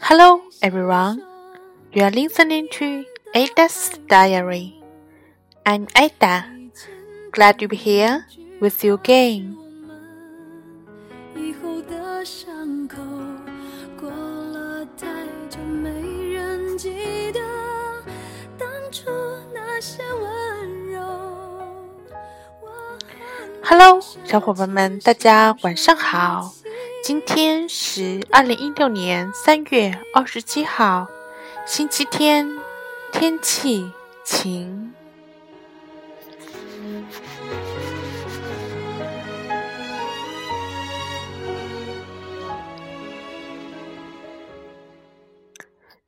[0.00, 1.22] Hello, everyone.
[1.92, 3.04] You are listening to
[3.34, 4.74] Ada's Diary.
[5.64, 6.44] I'm Ada.
[7.32, 8.24] Glad to be here
[8.60, 9.56] with you again.
[11.34, 12.96] 以后的伤口
[14.00, 15.06] 过了太
[15.50, 15.90] 久，没
[16.32, 17.40] 人记得
[18.58, 19.10] 当初
[19.52, 21.00] 那些温柔。
[22.62, 22.98] 我和
[23.50, 26.54] 你 Hello，小伙伴们，大家晚上好。
[27.03, 31.07] 今天是二零一六年三月二十七号，
[31.65, 32.47] 星期天，
[33.11, 33.91] 天气
[34.23, 34.93] 晴。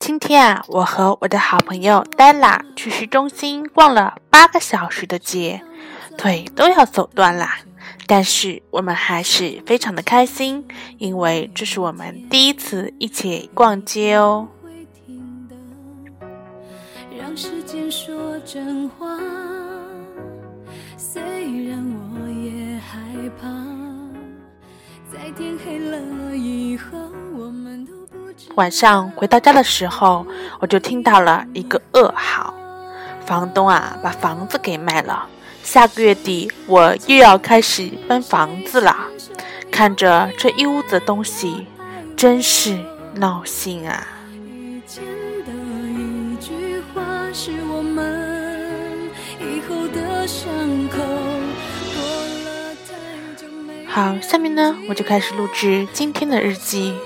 [0.00, 5.62] 今天啊，我和我的好朋友黛拉去市中心逛了八个小时的街，
[6.18, 7.60] 腿都要走断啦。
[8.06, 10.66] 但是我们还是非常的开心，
[10.98, 14.48] 因为这是我们第一次一起逛街哦。
[17.18, 19.18] 让时间说真话。
[20.96, 21.22] 虽
[21.68, 22.98] 然我也害
[23.40, 23.48] 怕，
[25.12, 26.98] 在天黑了以后，
[27.36, 30.26] 我们都不知晚上回到家的时候，
[30.60, 32.54] 我就听到了一个噩耗：
[33.24, 35.28] 房东啊把房子给卖了，
[35.72, 38.96] 下个月底我又要开始搬房子了。
[39.70, 41.64] 看着这一屋子的东西，
[42.16, 42.76] 真是
[43.14, 44.04] 闹心啊！
[44.34, 45.04] 以前
[45.46, 45.52] 的
[45.86, 47.00] 一句话，
[47.32, 50.50] 是我们以后的伤
[50.88, 50.98] 口。
[51.94, 52.02] 过
[52.44, 56.96] 了太久没好，下面呢，我就开始录制今天的日记。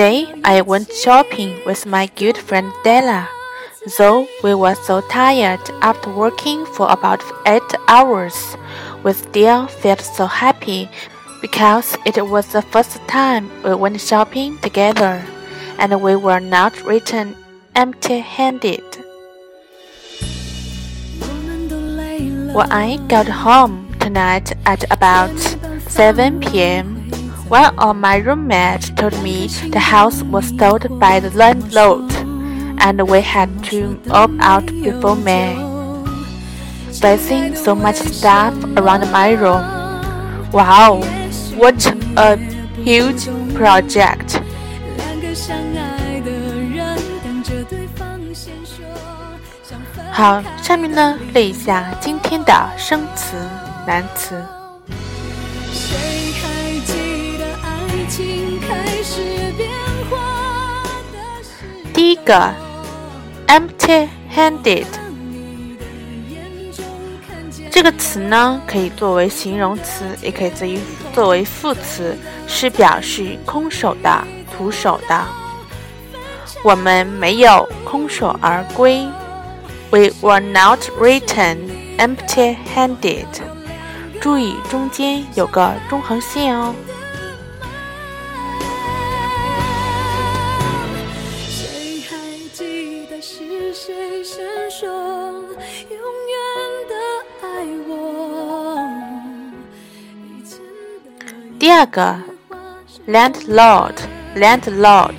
[0.00, 3.28] Today I went shopping with my good friend Della.
[3.98, 8.56] Though we were so tired after working for about eight hours,
[9.04, 10.88] we still felt so happy
[11.42, 15.22] because it was the first time we went shopping together
[15.78, 17.36] and we were not returned
[17.76, 18.80] empty handed.
[22.56, 25.36] When I got home tonight at about
[25.90, 32.11] 7 p.m., one of my roommates told me the house was sold by the landlord
[32.79, 35.55] and we had to move out before May.
[37.01, 39.61] Placing so much stuff around my room.
[40.51, 41.03] Wow,
[41.57, 42.37] what a
[42.83, 44.39] huge project!
[44.97, 48.85] 两个相爱的人等着对方先说。
[49.63, 53.35] 想分好，下面呢列一下今天的生词、
[53.85, 54.41] 难词。
[62.00, 62.50] 第一个
[63.46, 64.86] ，empty-handed。
[67.70, 70.80] 这个词呢，可以作为形容词，也可以作为
[71.12, 72.16] 作为副词，
[72.48, 75.26] 是表示空手的、徒手的。
[76.64, 79.06] 我们没有空手而归
[79.90, 81.68] ，We were not returned
[81.98, 83.26] empty-handed。
[84.22, 86.74] 注意中间有个中横线哦。
[101.60, 102.18] 第二个
[103.06, 105.14] ，landlord，landlord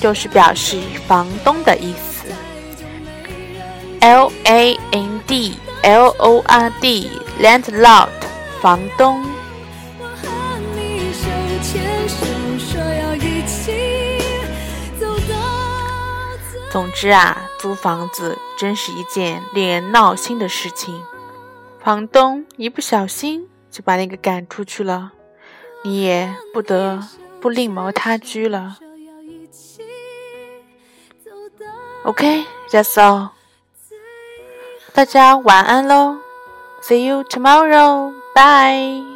[0.00, 2.24] 就是表示房东的意思。
[4.00, 8.08] L A N D L O R D，landlord，
[8.62, 9.22] 房东。
[16.72, 21.02] 总之啊，租房子真是一件令人闹心的事情。
[21.82, 25.12] 房东一不小心就把你给赶出去了，
[25.84, 26.98] 你也不得
[27.40, 28.78] 不另谋他居了。
[32.04, 33.28] OK，that's、all。
[34.94, 36.18] 大家晚安喽
[36.82, 39.13] ，See you tomorrow，bye。